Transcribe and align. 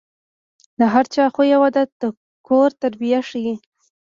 د 0.79 0.81
هر 0.93 1.05
چا 1.13 1.23
خوی 1.33 1.49
او 1.55 1.61
عادت 1.65 1.89
د 2.01 2.03
کور 2.47 2.69
تربیه 2.81 3.19
ښيي. 3.29 3.53